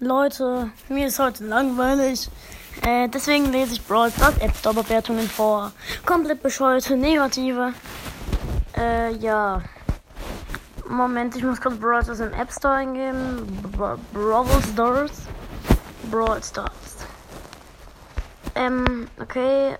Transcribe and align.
Leute, 0.00 0.70
mir 0.88 1.08
ist 1.08 1.18
heute 1.18 1.44
langweilig. 1.44 2.30
Äh, 2.86 3.08
deswegen 3.08 3.50
lese 3.50 3.72
ich 3.72 3.84
Brawl 3.84 4.12
Stars 4.12 4.38
App 4.38 4.54
Store 4.54 4.72
Bewertungen 4.76 5.28
vor. 5.28 5.72
Komplett 6.06 6.40
bescheuerte, 6.40 6.96
negative. 6.96 7.72
Äh, 8.76 9.12
ja. 9.16 9.60
Moment, 10.88 11.34
ich 11.34 11.42
muss 11.42 11.60
kurz 11.60 11.76
Brawl 11.78 12.04
Stars 12.04 12.20
im 12.20 12.32
App 12.32 12.52
Store 12.52 12.74
eingeben. 12.74 13.44
Brawl 14.12 14.46
Stars. 14.72 15.10
Brawl 16.12 16.44
Stars. 16.44 16.98
Ähm, 18.54 19.08
okay. 19.20 19.74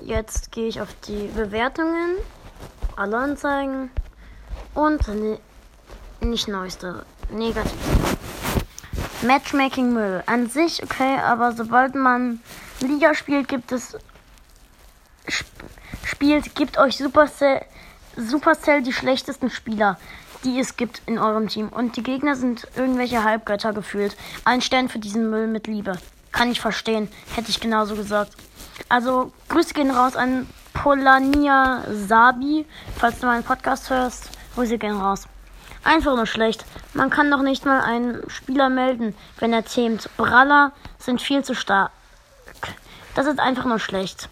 Jetzt 0.00 0.52
gehe 0.52 0.68
ich 0.68 0.80
auf 0.80 0.94
die 1.08 1.26
Bewertungen. 1.34 2.18
Alle 2.94 3.16
anzeigen. 3.16 3.90
Und 4.72 5.08
ne 5.08 5.40
nicht 6.20 6.46
neueste. 6.46 7.04
Negativ. 7.28 8.03
Matchmaking 9.24 9.92
Müll. 9.92 10.22
An 10.26 10.48
sich 10.48 10.82
okay, 10.82 11.18
aber 11.18 11.52
sobald 11.52 11.94
man 11.94 12.40
Liga 12.80 13.14
spielt, 13.14 13.48
gibt 13.48 13.72
es 13.72 13.96
spielt, 16.04 16.54
gibt 16.54 16.78
euch 16.78 16.98
Supercell, 16.98 17.62
Supercell 18.16 18.82
die 18.82 18.92
schlechtesten 18.92 19.50
Spieler, 19.50 19.98
die 20.44 20.60
es 20.60 20.76
gibt 20.76 21.02
in 21.06 21.18
eurem 21.18 21.48
Team. 21.48 21.70
Und 21.70 21.96
die 21.96 22.02
Gegner 22.02 22.36
sind 22.36 22.68
irgendwelche 22.76 23.24
Halbgötter 23.24 23.72
gefühlt. 23.72 24.16
Ein 24.44 24.60
Stern 24.60 24.88
für 24.88 24.98
diesen 24.98 25.30
Müll 25.30 25.46
mit 25.46 25.66
Liebe. 25.66 25.98
Kann 26.30 26.50
ich 26.50 26.60
verstehen. 26.60 27.08
Hätte 27.34 27.50
ich 27.50 27.60
genauso 27.60 27.96
gesagt. 27.96 28.32
Also, 28.88 29.32
Grüße 29.48 29.72
gehen 29.72 29.90
raus 29.90 30.16
an 30.16 30.46
Polania 30.74 31.84
Sabi. 31.90 32.66
Falls 32.98 33.20
du 33.20 33.26
meinen 33.26 33.44
Podcast 33.44 33.88
hörst, 33.88 34.30
Grüße 34.54 34.76
gehen 34.76 35.00
raus. 35.00 35.26
Einfach 35.84 36.16
nur 36.16 36.26
schlecht. 36.26 36.64
Man 36.94 37.10
kann 37.10 37.28
noch 37.28 37.42
nicht 37.42 37.66
mal 37.66 37.82
einen 37.82 38.28
Spieler 38.28 38.70
melden, 38.70 39.14
wenn 39.38 39.52
er 39.52 39.66
zähmt. 39.66 40.08
Braller 40.16 40.72
sind 40.98 41.20
viel 41.20 41.44
zu 41.44 41.54
stark. 41.54 41.90
Das 43.14 43.26
ist 43.26 43.38
einfach 43.38 43.66
nur 43.66 43.78
schlecht. 43.78 44.28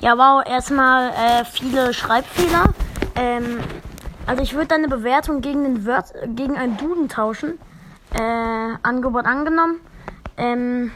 Ja, 0.00 0.16
wow, 0.16 0.44
erstmal 0.46 1.10
äh, 1.10 1.44
viele 1.44 1.92
Schreibfehler. 1.92 2.72
Ähm, 3.16 3.58
also 4.26 4.42
ich 4.42 4.54
würde 4.54 4.68
deine 4.68 4.88
Bewertung 4.88 5.40
gegen, 5.40 5.64
den 5.64 5.86
Word, 5.86 6.12
gegen 6.36 6.56
einen 6.56 6.76
Duden 6.76 7.08
tauschen. 7.08 7.58
Äh, 8.14 8.76
Angebot 8.82 9.24
angenommen. 9.24 9.80
Ähm, 10.36 10.92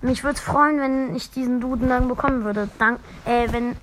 mich 0.00 0.24
würde 0.24 0.34
es 0.34 0.40
freuen, 0.40 0.80
wenn 0.80 1.14
ich 1.14 1.30
diesen 1.30 1.60
Duden 1.60 1.88
dann 1.88 2.08
bekommen 2.08 2.44
würde. 2.44 2.68
Dank, 2.78 2.98
äh, 3.24 3.46
wenn 3.52 3.76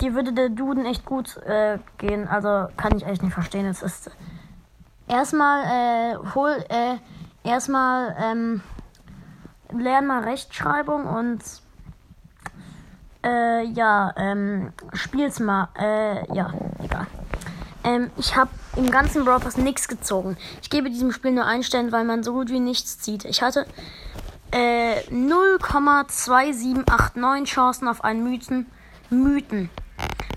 dir 0.00 0.14
würde 0.14 0.32
der 0.34 0.50
Duden 0.50 0.84
echt 0.84 1.06
gut 1.06 1.38
äh, 1.38 1.78
gehen. 1.96 2.28
Also 2.28 2.68
kann 2.76 2.96
ich 2.96 3.06
echt 3.06 3.22
nicht 3.22 3.32
verstehen. 3.32 3.66
Es 3.66 3.82
ist 3.82 4.10
erstmal 5.08 5.64
äh, 5.64 6.16
hol 6.34 6.62
äh, 6.68 6.98
erstmal 7.42 8.14
ähm, 8.20 8.60
lern 9.72 10.06
mal 10.06 10.24
Rechtschreibung 10.24 11.06
und 11.06 11.40
äh, 13.24 13.64
ja 13.64 14.12
ähm, 14.16 14.72
spiel's 14.92 15.40
mal 15.40 15.68
äh, 15.78 16.30
ja 16.34 16.52
egal. 16.82 17.06
Ähm, 17.82 18.10
ich 18.16 18.36
habe 18.36 18.50
im 18.76 18.90
ganzen 18.90 19.24
Brawl 19.24 19.40
nichts 19.56 19.88
gezogen. 19.88 20.36
Ich 20.62 20.68
gebe 20.70 20.90
diesem 20.90 21.12
Spiel 21.12 21.32
nur 21.32 21.46
einen 21.46 21.62
Stern 21.62 21.92
weil 21.92 22.04
man 22.04 22.22
so 22.22 22.32
gut 22.32 22.50
wie 22.50 22.60
nichts 22.60 22.98
zieht. 22.98 23.24
Ich 23.24 23.42
hatte 23.42 23.66
äh, 24.50 25.00
0,2789 25.10 27.44
Chancen 27.44 27.88
auf 27.88 28.04
einen 28.04 28.22
Mythen 28.24 28.66
Mythen. 29.10 29.70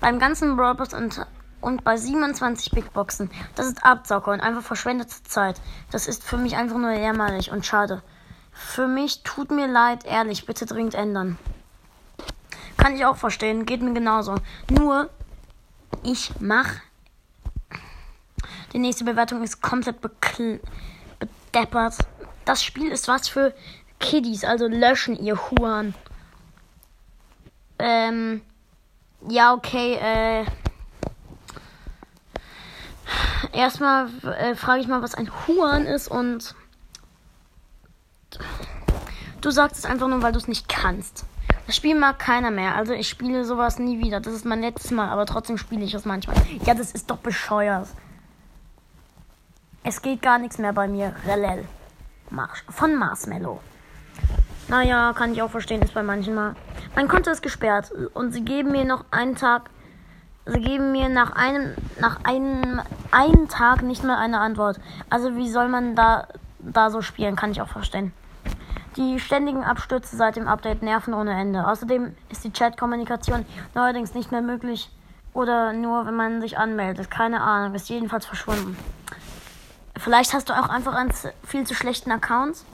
Beim 0.00 0.18
ganzen 0.18 0.56
Brawl 0.56 0.76
und 0.94 1.26
und 1.60 1.84
bei 1.84 1.96
27 1.96 2.72
Big 2.72 2.92
Boxen. 2.92 3.30
Das 3.54 3.66
ist 3.66 3.84
Abzocke 3.84 4.30
und 4.30 4.40
einfach 4.40 4.62
verschwendete 4.62 5.22
Zeit. 5.24 5.60
Das 5.90 6.06
ist 6.06 6.22
für 6.22 6.36
mich 6.36 6.56
einfach 6.56 6.76
nur 6.76 6.92
jämmerlich 6.92 7.50
und 7.50 7.66
schade. 7.66 8.02
Für 8.52 8.88
mich 8.88 9.22
tut 9.22 9.50
mir 9.50 9.66
leid, 9.66 10.04
ehrlich, 10.04 10.46
bitte 10.46 10.66
dringend 10.66 10.94
ändern. 10.94 11.38
Kann 12.76 12.94
ich 12.94 13.04
auch 13.04 13.16
verstehen, 13.16 13.66
geht 13.66 13.82
mir 13.82 13.92
genauso. 13.92 14.36
Nur, 14.70 15.10
ich 16.02 16.32
mach. 16.40 16.68
Die 18.72 18.78
nächste 18.78 19.04
Bewertung 19.04 19.42
ist 19.42 19.62
komplett 19.62 20.00
bedeppert. 20.00 21.96
Das 22.44 22.62
Spiel 22.62 22.90
ist 22.90 23.08
was 23.08 23.28
für 23.28 23.54
Kiddies, 23.98 24.44
also 24.44 24.66
löschen 24.68 25.16
ihr 25.16 25.36
Huan. 25.50 25.94
Ähm, 27.78 28.42
ja, 29.28 29.54
okay, 29.54 29.94
äh. 29.94 30.44
Erstmal 33.58 34.06
äh, 34.22 34.54
frage 34.54 34.80
ich 34.80 34.86
mal, 34.86 35.02
was 35.02 35.16
ein 35.16 35.28
Huan 35.28 35.84
ist 35.84 36.06
und 36.06 36.54
du 39.40 39.50
sagst 39.50 39.78
es 39.78 39.84
einfach 39.84 40.06
nur, 40.06 40.22
weil 40.22 40.30
du 40.30 40.38
es 40.38 40.46
nicht 40.46 40.68
kannst. 40.68 41.24
Das 41.66 41.74
Spiel 41.74 41.96
mag 41.96 42.20
keiner 42.20 42.52
mehr, 42.52 42.76
also 42.76 42.92
ich 42.92 43.08
spiele 43.08 43.44
sowas 43.44 43.80
nie 43.80 43.98
wieder. 43.98 44.20
Das 44.20 44.32
ist 44.32 44.44
mein 44.44 44.60
letztes 44.60 44.92
Mal, 44.92 45.08
aber 45.08 45.26
trotzdem 45.26 45.58
spiele 45.58 45.84
ich 45.84 45.92
es 45.92 46.04
manchmal. 46.04 46.36
Ja, 46.66 46.74
das 46.74 46.92
ist 46.92 47.10
doch 47.10 47.16
bescheuert. 47.16 47.88
Es 49.82 50.02
geht 50.02 50.22
gar 50.22 50.38
nichts 50.38 50.58
mehr 50.58 50.72
bei 50.72 50.86
mir. 50.86 51.16
Relel. 51.26 51.64
Marsch. 52.30 52.62
Von 52.68 52.94
Marshmallow. 52.94 53.60
Naja, 54.68 55.12
kann 55.14 55.32
ich 55.32 55.42
auch 55.42 55.50
verstehen, 55.50 55.82
ist 55.82 55.94
bei 55.94 56.04
manchen 56.04 56.36
mal. 56.36 56.54
Mein 56.94 57.08
Konto 57.08 57.32
ist 57.32 57.42
gesperrt 57.42 57.90
und 58.14 58.30
sie 58.30 58.44
geben 58.44 58.70
mir 58.70 58.84
noch 58.84 59.06
einen 59.10 59.34
Tag 59.34 59.68
Sie 60.50 60.60
geben 60.60 60.92
mir 60.92 61.10
nach 61.10 61.32
einem, 61.32 61.74
nach 62.00 62.24
einem, 62.24 62.80
einem 63.10 63.48
Tag 63.48 63.82
nicht 63.82 64.04
mehr 64.04 64.18
eine 64.18 64.40
Antwort. 64.40 64.78
Also 65.10 65.36
wie 65.36 65.50
soll 65.50 65.68
man 65.68 65.94
da, 65.94 66.28
da 66.58 66.90
so 66.90 67.02
spielen? 67.02 67.36
Kann 67.36 67.50
ich 67.50 67.62
auch 67.62 67.68
verstehen. 67.68 68.12
Die 68.96 69.20
ständigen 69.20 69.64
Abstürze 69.64 70.16
seit 70.16 70.36
dem 70.36 70.48
Update 70.48 70.82
nerven 70.82 71.14
ohne 71.14 71.38
Ende. 71.38 71.66
Außerdem 71.66 72.14
ist 72.30 72.44
die 72.44 72.52
Chat-Kommunikation 72.52 73.46
neuerdings 73.74 74.14
nicht 74.14 74.32
mehr 74.32 74.42
möglich 74.42 74.90
oder 75.34 75.72
nur, 75.72 76.06
wenn 76.06 76.16
man 76.16 76.40
sich 76.40 76.58
anmeldet. 76.58 77.10
Keine 77.10 77.40
Ahnung, 77.40 77.74
ist 77.74 77.88
jedenfalls 77.88 78.26
verschwunden. 78.26 78.76
Vielleicht 79.96 80.32
hast 80.32 80.48
du 80.48 80.52
auch 80.52 80.68
einfach 80.68 80.94
einen 80.94 81.12
viel 81.44 81.64
zu 81.64 81.74
schlechten 81.74 82.10
Account. 82.10 82.64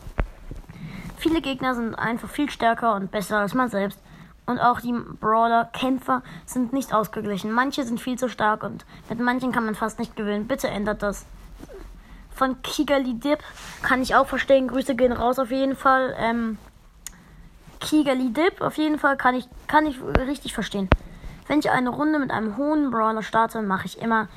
Viele 1.19 1.41
Gegner 1.41 1.75
sind 1.75 1.95
einfach 1.95 2.29
viel 2.29 2.51
stärker 2.51 2.95
und 2.95 3.11
besser 3.11 3.39
als 3.39 3.55
man 3.55 3.69
selbst 3.69 3.99
und 4.47 4.59
auch 4.59 4.81
die 4.81 4.93
Brawler-Kämpfer 4.93 6.23
sind 6.45 6.73
nicht 6.73 6.93
ausgeglichen. 6.93 7.51
Manche 7.53 7.85
sind 7.85 8.01
viel 8.01 8.19
zu 8.19 8.29
stark 8.29 8.63
und 8.63 8.85
mit 9.09 9.21
manchen 9.21 9.53
kann 9.53 9.65
man 9.65 9.75
fast 9.75 9.99
nicht 9.99 10.17
gewinnen. 10.17 10.47
Bitte 10.47 10.69
ändert 10.69 11.03
das. 11.03 11.25
Von 12.35 12.61
Kigali 12.63 13.15
Dip 13.15 13.39
kann 13.83 14.03
ich 14.03 14.15
auch 14.15 14.27
verstehen. 14.27 14.69
Grüße 14.69 14.97
gehen 14.97 15.13
raus 15.13 15.39
auf 15.39 15.51
jeden 15.51 15.77
Fall. 15.77 16.15
Ähm, 16.19 16.59
Kigali 17.81 18.33
Dip 18.33 18.61
auf 18.61 18.77
jeden 18.77 18.99
Fall 18.99 19.17
kann 19.17 19.35
ich, 19.35 19.49
kann 19.67 19.87
ich 19.87 19.97
richtig 20.03 20.53
verstehen. 20.53 20.89
Wenn 21.47 21.61
ich 21.61 21.71
eine 21.71 21.91
Runde 21.91 22.19
mit 22.19 22.31
einem 22.31 22.57
hohen 22.57 22.91
Brawler 22.91 23.23
starte, 23.23 23.63
mache 23.63 23.87
ich 23.87 24.01
immer. 24.01 24.29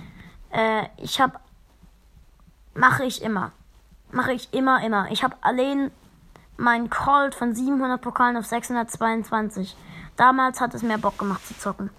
Äh, 0.51 0.83
ich 0.97 1.19
habe. 1.19 1.39
Mache 2.73 3.05
ich 3.05 3.23
immer. 3.23 3.51
Mache 4.11 4.33
ich 4.33 4.53
immer, 4.53 4.83
immer. 4.85 5.07
Ich 5.11 5.23
habe 5.23 5.35
allein 5.41 5.91
meinen 6.57 6.89
Colt 6.89 7.35
von 7.35 7.55
700 7.55 8.01
Pokalen 8.01 8.37
auf 8.37 8.45
622. 8.45 9.75
Damals 10.17 10.59
hat 10.59 10.73
es 10.73 10.83
mehr 10.83 10.97
Bock 10.97 11.17
gemacht 11.17 11.45
zu 11.47 11.57
zocken. 11.57 11.89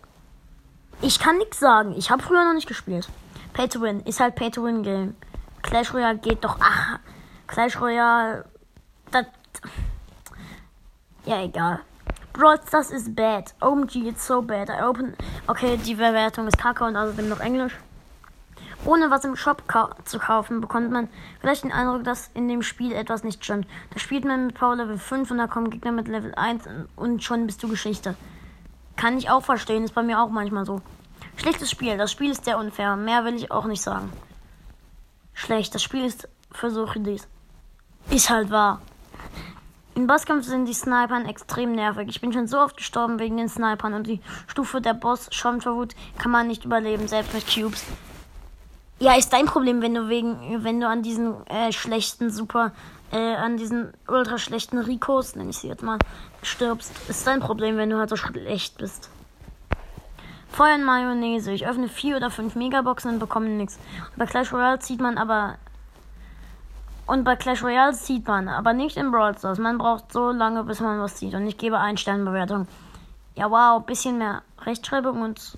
Ich 1.01 1.21
kann 1.21 1.39
nichts 1.39 1.61
sagen. 1.61 1.95
Ich 1.97 2.11
habe 2.11 2.23
früher 2.23 2.45
noch 2.45 2.55
nicht 2.55 2.67
gespielt. 2.67 3.09
Pay 3.53 3.69
to 3.69 3.81
Win 3.81 4.01
ist 4.01 4.21
halt 4.21 4.35
Pay 4.35 4.51
to 4.51 4.65
Win 4.65 4.83
Game. 4.83 5.17
Clash 5.63 5.95
Royale 5.95 6.19
geht 6.19 6.45
doch. 6.45 6.57
Ach, 6.61 6.99
Clash 7.47 7.81
Royale. 7.81 8.45
Das. 9.11 9.27
Ja, 11.25 11.43
egal. 11.43 11.81
Brawl 12.33 12.61
das 12.71 12.91
ist 12.91 13.15
bad. 13.15 13.55
OMG, 13.61 14.09
it's 14.09 14.27
so 14.27 14.43
bad. 14.43 14.69
I 14.69 14.83
open. 14.83 15.15
Okay, 15.47 15.77
die 15.77 15.95
Bewertung 15.95 16.47
ist 16.47 16.59
kacke 16.59 16.85
und 16.85 16.97
außerdem 16.97 17.29
noch 17.29 17.41
Englisch. 17.41 17.77
Ohne 18.85 19.11
was 19.11 19.25
im 19.25 19.37
Shop 19.37 19.65
kau 19.67 19.89
zu 20.05 20.19
kaufen, 20.19 20.61
bekommt 20.61 20.91
man 20.91 21.09
vielleicht 21.41 21.65
den 21.65 21.73
Eindruck, 21.73 22.05
dass 22.05 22.31
in 22.35 22.49
dem 22.49 22.63
Spiel 22.63 22.93
etwas 22.93 23.25
nicht 23.25 23.45
stimmt. 23.45 23.67
Da 23.91 23.99
spielt 23.99 24.25
man 24.25 24.47
mit 24.47 24.55
Power 24.55 24.77
Level 24.77 24.99
5 24.99 25.31
und 25.31 25.39
da 25.39 25.47
kommen 25.47 25.71
Gegner 25.71 25.93
mit 25.93 26.09
Level 26.09 26.35
1 26.35 26.65
und 26.97 27.23
schon 27.23 27.47
bist 27.47 27.63
du 27.63 27.69
Geschichte. 27.69 28.15
Kann 28.97 29.19
ich 29.19 29.31
auch 29.31 29.45
verstehen, 29.45 29.85
ist 29.85 29.95
bei 29.95 30.03
mir 30.03 30.21
auch 30.21 30.31
manchmal 30.31 30.65
so. 30.65 30.81
Schlechtes 31.37 31.71
Spiel, 31.71 31.97
das 31.97 32.13
Spiel 32.13 32.31
ist 32.31 32.45
sehr 32.45 32.59
unfair. 32.59 32.97
Mehr 32.97 33.25
will 33.25 33.35
ich 33.35 33.51
auch 33.51 33.67
nicht 33.67 33.83
sagen. 33.83 34.13
Schlecht, 35.35 35.75
das 35.75 35.83
Spiel 35.83 36.05
ist 36.05 36.29
für 36.51 36.71
solche 36.71 37.01
dies. 37.01 37.29
Ist 38.11 38.31
halt 38.31 38.51
wahr. 38.51 38.81
Im 39.95 40.07
Bosskampf 40.07 40.47
sind 40.47 40.67
die 40.67 40.75
Snipern 40.75 41.27
extrem 41.27 41.73
nervig. 41.73 42.09
Ich 42.09 42.21
bin 42.21 42.33
schon 42.33 42.47
so 42.47 42.59
oft 42.59 42.77
gestorben 42.77 43.19
wegen 43.19 43.37
den 43.37 43.49
Snipern 43.49 43.95
und 43.95 44.07
die 44.07 44.21
Stufe 44.47 44.81
der 44.81 44.95
Boss 44.95 45.29
schon 45.33 45.61
kann 45.61 46.31
man 46.31 46.47
nicht 46.47 46.65
überleben, 46.65 47.09
selbst 47.09 47.35
mit 47.35 47.47
Cubes. 47.47 47.85
Ja, 49.01 49.15
ist 49.17 49.33
dein 49.33 49.47
Problem, 49.47 49.81
wenn 49.81 49.95
du 49.95 50.09
wegen, 50.09 50.65
wenn 50.65 50.81
du 50.81 50.89
an 50.89 51.03
diesen 51.03 51.47
äh, 51.47 51.71
schlechten, 51.71 52.31
super, 52.31 52.73
äh, 53.13 53.37
an 53.37 53.57
diesen 53.57 53.93
ultra 54.09 54.39
schlechten 54.39 54.79
Ricos, 54.79 55.37
nenne 55.37 55.51
ich 55.51 55.59
sie 55.59 55.69
jetzt 55.69 55.85
mal, 55.85 55.99
stirbst. 56.43 56.93
Ist 57.09 57.27
dein 57.27 57.39
Problem, 57.39 57.77
wenn 57.77 57.91
du 57.91 57.99
halt 57.99 58.11
so 58.11 58.17
schlecht 58.17 58.77
bist. 58.79 59.09
Feuer 60.51 60.75
und 60.75 60.85
Mayonnaise. 60.85 61.53
Ich 61.53 61.67
öffne 61.67 61.89
vier 61.89 62.17
oder 62.17 62.31
fünf 62.31 62.57
Megaboxen 62.57 63.13
und 63.13 63.19
bekomme 63.21 63.49
nichts. 63.49 63.79
Bei 64.17 64.27
Clash 64.27 64.53
Royale 64.53 64.81
zieht 64.81 65.01
man 65.01 65.17
aber 65.17 65.59
Und 67.07 67.25
bei 67.25 67.37
Clash 67.37 67.63
Royale 67.63 67.95
sieht 67.95 68.27
man, 68.27 68.49
aber 68.49 68.75
nicht 68.75 68.97
in 68.97 69.11
Brawl 69.11 69.39
Stars. 69.39 69.59
Man 69.59 69.79
braucht 69.79 70.13
so 70.13 70.31
lange, 70.31 70.65
bis 70.65 70.81
man 70.81 71.01
was 71.01 71.19
sieht. 71.19 71.35
Und 71.35 71.47
ich 71.47 71.57
gebe 71.57 71.79
ein 71.79 71.97
Sternbewertung. 71.97 72.67
Ja, 73.37 73.51
wow, 73.51 73.83
bisschen 73.87 74.19
mehr 74.19 74.43
Rechtschreibung 74.61 75.23
und 75.23 75.57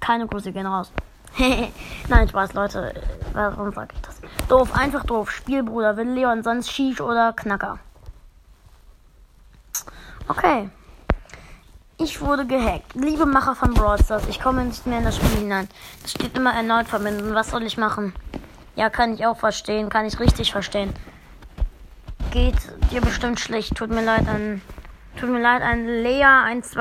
keine 0.00 0.26
Grüße 0.26 0.52
gehen 0.52 0.66
raus. 0.66 0.92
Nein, 2.08 2.28
Spaß, 2.28 2.52
Leute. 2.54 2.94
Warum 3.32 3.72
sag 3.72 3.92
ich 3.92 4.00
das? 4.02 4.20
Doof, 4.48 4.72
einfach 4.74 5.04
doof. 5.04 5.30
Spielbruder, 5.30 5.96
will 5.96 6.10
Leon 6.10 6.42
sonst 6.42 6.70
Shish 6.70 7.00
oder 7.00 7.32
Knacker? 7.32 7.78
Okay. 10.28 10.70
Ich 11.96 12.20
wurde 12.20 12.46
gehackt. 12.46 12.94
Liebe 12.94 13.26
Macher 13.26 13.54
von 13.54 13.74
Brawl 13.74 14.02
Stars, 14.02 14.28
ich 14.28 14.40
komme 14.40 14.64
nicht 14.64 14.86
mehr 14.86 14.98
in 14.98 15.04
das 15.04 15.16
Spiel 15.16 15.38
hinein. 15.38 15.68
Es 16.04 16.12
steht 16.12 16.36
immer 16.36 16.52
erneut 16.52 16.88
verbinden. 16.88 17.34
Was 17.34 17.50
soll 17.50 17.64
ich 17.64 17.78
machen? 17.78 18.12
Ja, 18.76 18.90
kann 18.90 19.14
ich 19.14 19.26
auch 19.26 19.38
verstehen. 19.38 19.88
Kann 19.88 20.06
ich 20.06 20.18
richtig 20.20 20.52
verstehen. 20.52 20.92
Geht 22.30 22.56
dir 22.90 23.00
bestimmt 23.00 23.40
schlecht. 23.40 23.76
Tut 23.76 23.90
mir 23.90 24.04
leid 24.04 24.28
an. 24.28 24.60
Tut 25.18 25.30
mir 25.30 25.40
leid 25.40 25.62
an 25.62 25.86
Lea 25.86 26.24
1, 26.24 26.76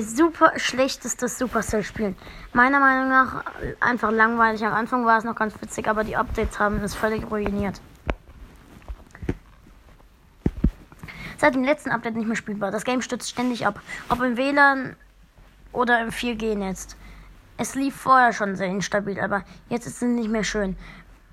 super 0.00 0.52
schlechtestes 0.56 1.38
Supercell-Spiel. 1.38 2.14
Meiner 2.52 2.80
Meinung 2.80 3.08
nach 3.08 3.44
einfach 3.80 4.10
langweilig. 4.10 4.64
Am 4.64 4.74
Anfang 4.74 5.04
war 5.04 5.18
es 5.18 5.24
noch 5.24 5.34
ganz 5.34 5.54
witzig, 5.60 5.88
aber 5.88 6.04
die 6.04 6.16
Updates 6.16 6.58
haben 6.58 6.82
es 6.82 6.94
völlig 6.94 7.30
ruiniert. 7.30 7.80
Seit 11.38 11.54
dem 11.54 11.64
letzten 11.64 11.90
Update 11.90 12.16
nicht 12.16 12.26
mehr 12.26 12.36
spielbar. 12.36 12.70
Das 12.70 12.84
Game 12.84 13.00
stürzt 13.00 13.30
ständig 13.30 13.66
ab. 13.66 13.80
Ob 14.08 14.20
im 14.20 14.36
WLAN 14.36 14.96
oder 15.72 16.00
im 16.00 16.10
4G-Netz. 16.10 16.96
Es 17.56 17.74
lief 17.74 17.94
vorher 17.94 18.32
schon 18.32 18.56
sehr 18.56 18.68
instabil, 18.68 19.18
aber 19.20 19.44
jetzt 19.68 19.86
ist 19.86 20.02
es 20.02 20.02
nicht 20.02 20.30
mehr 20.30 20.44
schön. 20.44 20.76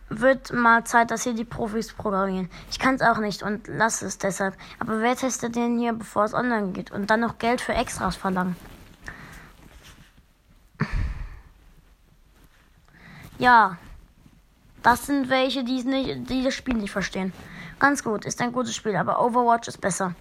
Wird 0.09 0.53
mal 0.53 0.83
Zeit, 0.83 1.09
dass 1.09 1.23
hier 1.23 1.33
die 1.33 1.45
Profis 1.45 1.91
programmieren. 1.91 2.49
Ich 2.69 2.77
kann 2.77 2.95
es 2.95 3.01
auch 3.01 3.17
nicht 3.17 3.41
und 3.41 3.67
lasse 3.67 4.05
es 4.05 4.17
deshalb. 4.17 4.55
Aber 4.79 4.99
wer 5.01 5.15
testet 5.15 5.55
denn 5.55 5.79
hier, 5.79 5.93
bevor 5.93 6.25
es 6.25 6.33
online 6.33 6.73
geht? 6.73 6.91
Und 6.91 7.09
dann 7.09 7.21
noch 7.21 7.39
Geld 7.39 7.59
für 7.59 7.73
Extras 7.73 8.15
verlangen? 8.15 8.55
Ja, 13.37 13.77
das 14.83 15.07
sind 15.07 15.29
welche, 15.29 15.63
die, 15.63 15.83
nicht, 15.83 16.29
die 16.29 16.43
das 16.43 16.53
Spiel 16.53 16.75
nicht 16.75 16.91
verstehen. 16.91 17.33
Ganz 17.79 18.03
gut, 18.03 18.23
ist 18.25 18.41
ein 18.41 18.51
gutes 18.53 18.75
Spiel, 18.75 18.95
aber 18.95 19.19
Overwatch 19.19 19.67
ist 19.67 19.81
besser. 19.81 20.13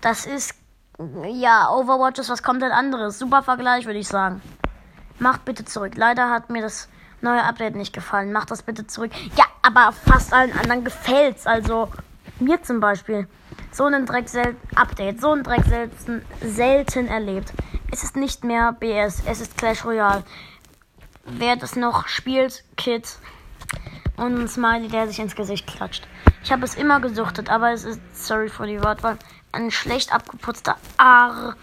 Das 0.00 0.24
ist. 0.24 0.54
Ja, 1.26 1.70
Overwatch 1.70 2.20
ist 2.20 2.30
was 2.30 2.42
komplett 2.42 2.72
anderes. 2.72 3.18
Super 3.18 3.42
Vergleich, 3.42 3.86
würde 3.86 3.98
ich 3.98 4.08
sagen. 4.08 4.40
Macht 5.18 5.44
bitte 5.44 5.64
zurück. 5.64 5.94
Leider 5.96 6.30
hat 6.30 6.48
mir 6.48 6.62
das 6.62 6.88
neue 7.22 7.42
Update 7.42 7.76
nicht 7.76 7.92
gefallen. 7.92 8.32
Macht 8.32 8.50
das 8.50 8.62
bitte 8.62 8.86
zurück. 8.86 9.12
Ja, 9.36 9.44
aber 9.62 9.92
fast 9.92 10.32
allen 10.32 10.52
anderen 10.52 10.84
gefällt's. 10.84 11.46
Also 11.46 11.88
mir 12.38 12.62
zum 12.62 12.80
Beispiel. 12.80 13.28
So 13.72 13.84
einen 13.84 14.06
Dreck 14.06 14.26
Update, 14.74 15.20
so 15.20 15.32
einen 15.32 15.44
Dreck 15.44 15.64
selten, 15.64 16.24
selten 16.40 17.06
erlebt. 17.06 17.52
Es 17.92 18.02
ist 18.02 18.16
nicht 18.16 18.44
mehr 18.44 18.72
BS, 18.72 19.22
es 19.26 19.40
ist 19.40 19.56
Clash 19.56 19.84
Royale. 19.84 20.24
Wer 21.24 21.56
das 21.56 21.76
noch 21.76 22.08
spielt, 22.08 22.64
Kid 22.76 23.08
und 24.16 24.38
ein 24.38 24.48
Smiley, 24.48 24.88
der 24.88 25.06
sich 25.06 25.18
ins 25.18 25.36
Gesicht 25.36 25.66
klatscht. 25.66 26.06
Ich 26.42 26.50
habe 26.50 26.64
es 26.64 26.74
immer 26.74 27.00
gesuchtet, 27.00 27.50
aber 27.50 27.72
es 27.72 27.84
ist, 27.84 28.00
sorry 28.12 28.48
for 28.48 28.66
die 28.66 28.82
Wortwahl, 28.82 29.18
ein 29.52 29.70
schlecht 29.70 30.12
abgeputzter 30.12 30.76
R. 30.98 31.56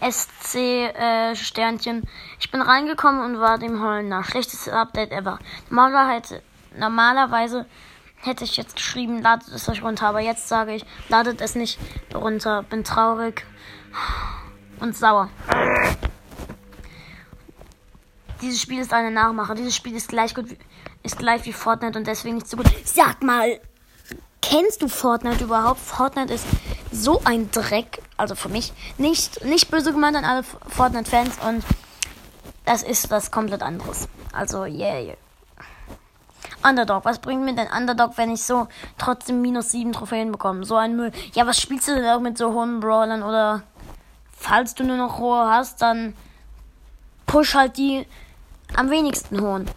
SC 0.00 0.56
äh, 0.56 1.36
Sternchen. 1.36 2.04
Ich 2.38 2.50
bin 2.50 2.62
reingekommen 2.62 3.22
und 3.24 3.40
war 3.40 3.58
dem 3.58 3.82
Heulen 3.82 4.08
nach. 4.08 4.28
Schlechtestes 4.28 4.72
Update 4.72 5.12
ever. 5.12 5.38
Normalerweise, 5.68 6.42
normalerweise 6.76 7.66
hätte 8.16 8.44
ich 8.44 8.56
jetzt 8.56 8.76
geschrieben, 8.76 9.22
ladet 9.22 9.48
es 9.48 9.68
euch 9.68 9.82
runter, 9.82 10.08
aber 10.08 10.20
jetzt 10.20 10.48
sage 10.48 10.74
ich, 10.74 10.84
ladet 11.08 11.40
es 11.40 11.54
nicht 11.54 11.78
runter. 12.14 12.62
Bin 12.62 12.84
traurig 12.84 13.44
und 14.80 14.96
sauer. 14.96 15.28
Dieses 18.42 18.60
Spiel 18.60 18.80
ist 18.80 18.92
eine 18.92 19.10
Nachmache. 19.10 19.54
Dieses 19.54 19.76
Spiel 19.76 19.94
ist 19.94 20.08
gleich 20.08 20.34
gut, 20.34 20.46
ist 21.02 21.18
gleich 21.18 21.44
wie 21.44 21.52
Fortnite 21.52 21.98
und 21.98 22.06
deswegen 22.06 22.36
nicht 22.36 22.48
so 22.48 22.56
gut. 22.56 22.66
Sag 22.84 23.22
mal, 23.22 23.60
kennst 24.40 24.80
du 24.80 24.88
Fortnite 24.88 25.44
überhaupt? 25.44 25.80
Fortnite 25.80 26.32
ist 26.32 26.46
so 26.92 27.20
ein 27.24 27.50
Dreck, 27.50 28.02
also 28.16 28.34
für 28.34 28.48
mich. 28.48 28.72
Nicht, 28.98 29.44
nicht 29.44 29.70
böse 29.70 29.92
gemeint 29.92 30.16
an 30.16 30.24
alle 30.24 30.42
Fortnite-Fans 30.42 31.38
und 31.46 31.64
das 32.64 32.82
ist 32.82 33.10
was 33.10 33.30
komplett 33.30 33.62
anderes. 33.62 34.08
Also, 34.32 34.64
yeah. 34.64 35.14
Underdog, 36.62 37.04
was 37.04 37.18
bringt 37.18 37.42
mir 37.42 37.54
denn 37.54 37.68
Underdog, 37.74 38.18
wenn 38.18 38.30
ich 38.30 38.42
so 38.42 38.68
trotzdem 38.98 39.40
minus 39.40 39.70
7 39.70 39.92
Trophäen 39.92 40.30
bekomme? 40.30 40.64
So 40.64 40.76
ein 40.76 40.94
Müll. 40.94 41.10
Ja, 41.32 41.46
was 41.46 41.60
spielst 41.60 41.88
du 41.88 41.94
denn 41.94 42.04
auch 42.04 42.20
mit 42.20 42.36
so 42.36 42.52
hohen 42.52 42.80
Brawlern? 42.80 43.22
Oder 43.22 43.62
falls 44.36 44.74
du 44.74 44.84
nur 44.84 44.96
noch 44.96 45.18
hohe 45.18 45.48
hast, 45.48 45.80
dann 45.80 46.14
push 47.26 47.54
halt 47.54 47.76
die 47.78 48.06
am 48.76 48.90
wenigsten 48.90 49.40
hohen. 49.40 49.70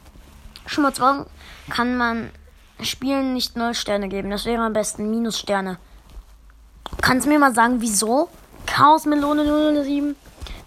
Schmutz, 0.66 1.00
warum 1.00 1.26
kann 1.70 1.96
man 1.96 2.32
Spielen 2.82 3.34
nicht 3.34 3.56
0 3.56 3.74
Sterne 3.76 4.10
geben? 4.10 4.30
Das 4.30 4.46
wäre 4.46 4.64
am 4.64 4.74
besten 4.74 5.10
Minus 5.10 5.40
Sterne. 5.40 5.78
Kannst 7.02 7.26
du 7.26 7.30
mir 7.30 7.40
mal 7.40 7.54
sagen, 7.54 7.82
wieso? 7.82 8.30
Chaos 8.66 9.06
Melone 9.06 9.44
007? 9.84 10.16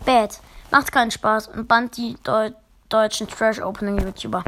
Bad. 0.04 0.40
Macht 0.70 0.92
keinen 0.92 1.10
Spaß 1.10 1.48
und 1.48 1.68
band 1.68 1.96
die 1.96 2.16
Deu 2.22 2.50
deutschen 2.88 3.26
Trash-Opening-YouTuber. 3.26 4.44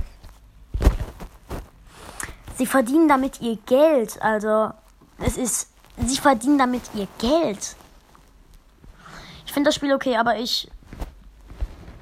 Sie 2.56 2.66
verdienen 2.66 3.08
damit 3.08 3.40
ihr 3.40 3.56
Geld. 3.66 4.20
Also, 4.22 4.70
es 5.19 5.36
ist. 5.36 5.70
Sie 5.96 6.16
verdienen 6.16 6.58
damit 6.58 6.82
ihr 6.94 7.08
Geld. 7.19 7.76
Ich 9.46 9.52
finde 9.52 9.69
das 9.69 9.75
Spiel 9.75 9.92
okay, 9.92 10.16
aber 10.16 10.36
ich 10.36 10.70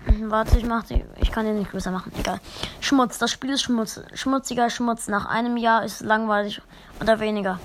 Warte, 0.07 0.59
ich 0.59 0.65
mach 0.65 0.85
die. 0.85 1.05
Ich 1.21 1.33
kann 1.33 1.47
den 1.47 1.59
nicht 1.59 1.71
größer 1.71 1.91
machen. 1.91 2.13
Egal. 2.19 2.41
Schmutz. 2.81 3.19
Das 3.19 3.31
Spiel 3.31 3.51
ist 3.51 3.63
Schmutz. 3.63 4.01
Schmutziger 4.15 4.71
Schmutz. 4.71 5.09
Nach 5.09 5.27
einem 5.27 5.57
Jahr 5.57 5.85
ist 5.85 6.01
es 6.01 6.01
langweilig 6.01 6.63
oder 7.01 7.19
weniger. 7.19 7.59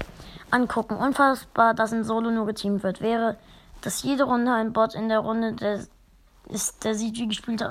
Angucken. 0.51 0.95
Unfassbar, 0.95 1.74
dass 1.74 1.94
ein 1.94 2.03
Solo 2.03 2.31
nur 2.31 2.45
geteamt 2.45 2.83
wird. 2.83 3.01
Wäre, 3.01 3.38
dass 3.81 4.03
jede 4.03 4.24
Runde 4.24 4.53
ein 4.53 4.74
Bot 4.74 4.95
in 4.95 5.09
der 5.09 5.19
Runde 5.19 5.53
der, 5.53 5.86
ist, 6.50 6.83
der 6.83 7.00
wie 7.00 7.27
gespielt 7.27 7.63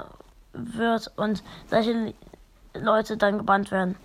wird 0.52 1.12
und 1.16 1.42
solche 1.68 2.14
Leute 2.74 3.16
dann 3.16 3.38
gebannt 3.38 3.70
werden. 3.70 3.96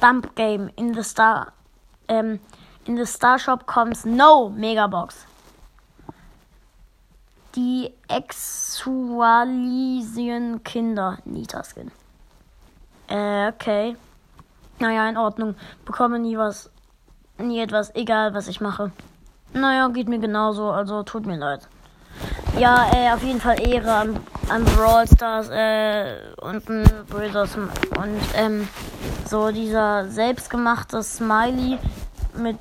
Dump 0.00 0.34
Game. 0.36 0.70
In 0.76 0.94
the 0.94 1.02
Star. 1.02 1.52
Ähm, 2.08 2.40
in 2.84 2.96
the 2.96 3.06
Star 3.06 3.38
Shop 3.38 3.66
comes 3.66 4.04
no 4.04 4.50
Megabox 4.50 5.26
die 7.56 7.92
Exualisieren 8.08 10.62
Kinder. 10.62 11.18
Nita-Skin. 11.24 11.90
Äh, 13.08 13.48
okay. 13.48 13.96
Naja, 14.78 15.08
in 15.08 15.16
Ordnung. 15.16 15.54
Bekomme 15.84 16.18
nie 16.18 16.36
was. 16.36 16.70
Nie 17.38 17.60
etwas, 17.60 17.94
egal 17.94 18.34
was 18.34 18.48
ich 18.48 18.60
mache. 18.60 18.92
Naja, 19.52 19.88
geht 19.88 20.08
mir 20.08 20.18
genauso, 20.18 20.70
also 20.70 21.02
tut 21.02 21.26
mir 21.26 21.36
leid. 21.36 21.68
Ja, 22.58 22.90
äh, 22.94 23.12
auf 23.12 23.22
jeden 23.22 23.40
Fall 23.40 23.60
Ehre 23.60 23.92
an, 23.92 24.20
an 24.48 24.64
Brawl 24.64 25.06
Stars, 25.06 25.50
äh, 25.50 26.16
und 26.40 26.68
ein 26.68 26.84
Brothers 27.08 27.56
und, 27.56 28.20
ähm, 28.34 28.68
so 29.26 29.50
dieser 29.50 30.08
selbstgemachte 30.08 31.02
Smiley 31.02 31.78
mit, 32.34 32.58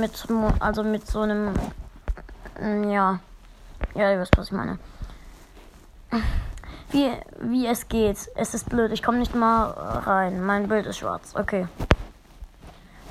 mit, 0.00 0.26
also 0.60 0.82
mit 0.82 1.06
so 1.06 1.20
einem, 1.20 1.52
ja, 2.58 3.18
ja, 3.94 4.12
ihr 4.12 4.20
wisst, 4.20 4.36
was 4.38 4.46
ich 4.46 4.52
meine. 4.52 4.78
Wie, 6.92 7.10
wie 7.40 7.66
es 7.66 7.88
geht. 7.88 8.18
Es 8.34 8.54
ist 8.54 8.68
blöd. 8.68 8.92
Ich 8.92 9.02
komme 9.02 9.18
nicht 9.18 9.34
mal 9.34 9.70
rein. 9.70 10.44
Mein 10.44 10.68
Bild 10.68 10.86
ist 10.86 10.98
schwarz. 10.98 11.34
Okay. 11.34 11.66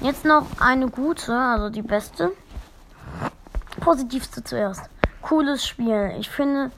Jetzt 0.01 0.23
noch 0.23 0.45
eine 0.59 0.87
gute, 0.87 1.33
also 1.33 1.69
die 1.69 1.81
beste. 1.81 2.31
Positivste 3.79 4.43
zuerst. 4.43 4.83
Cooles 5.23 5.65
Spiel. 5.65 6.13
Ich 6.19 6.29
finde, 6.29 6.71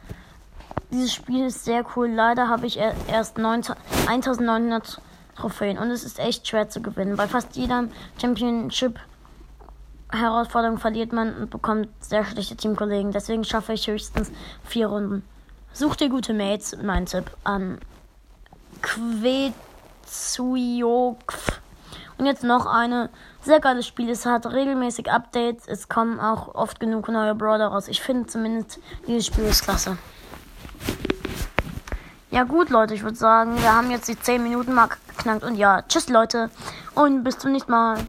dieses 0.92 1.14
Spiel 1.14 1.46
ist 1.46 1.66
sehr 1.66 1.86
cool. 1.96 2.10
Leider 2.10 2.48
habe 2.48 2.66
ich 2.66 2.78
erst 2.78 3.38
1900 3.38 5.02
Trophäen 5.36 5.78
und 5.78 5.92
es 5.92 6.04
ist 6.04 6.20
echt 6.20 6.48
schwer 6.48 6.70
zu 6.70 6.82
gewinnen. 6.82 7.18
Bei 7.18 7.28
fast 7.28 7.56
jedem 7.58 7.92
Championship 8.22 9.00
Herausforderung 10.10 10.78
verliert 10.78 11.12
man 11.12 11.36
und 11.36 11.50
bekommt 11.50 11.90
sehr 12.00 12.24
schlechte 12.24 12.56
Teamkollegen. 12.56 13.12
Deswegen 13.12 13.44
schaffe 13.44 13.74
ich 13.74 13.88
höchstens 13.88 14.32
vier 14.64 14.88
Runden. 14.88 15.24
Such 15.76 15.96
dir 15.96 16.10
gute 16.10 16.34
Mates, 16.36 16.78
mein 16.84 17.08
Tipp, 17.08 17.32
an 17.44 17.80
Quetzuyokf. 18.84 19.54
Und 22.20 22.28
jetzt 22.28 22.44
noch 22.44 22.68
eine 22.68 23.10
sehr 23.42 23.60
geiles 23.60 23.88
Spiel. 23.88 24.12
Es 24.12 24.28
hat 24.28 24.46
regelmäßig 24.46 25.12
Updates. 25.12 25.68
Es 25.68 25.90
kommen 25.90 26.20
auch 26.20 26.54
oft 26.54 26.80
genug 26.80 27.10
neue 27.10 27.34
Brawler 27.34 27.70
raus. 27.70 27.88
Ich 27.88 28.02
finde 28.02 28.28
zumindest, 28.28 28.80
dieses 29.08 29.26
Spiel 29.26 29.46
ist 29.46 29.64
klasse. 29.64 29.98
Ja 32.30 32.44
gut, 32.44 32.70
Leute, 32.70 32.94
ich 32.94 33.02
würde 33.02 33.18
sagen, 33.18 33.58
wir 33.58 33.76
haben 33.76 33.90
jetzt 33.90 34.08
die 34.08 34.20
10 34.20 34.44
Minuten 34.44 34.74
Mark 34.74 35.00
geknackt. 35.08 35.44
Und 35.44 35.56
ja, 35.56 35.82
tschüss, 35.82 36.08
Leute. 36.08 36.52
Und 36.94 37.24
bis 37.24 37.40
zum 37.40 37.52
nächsten 37.52 37.72
Mal. 37.72 37.98